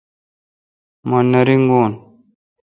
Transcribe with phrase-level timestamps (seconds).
[1.09, 1.81] مہ نہ رنگو۔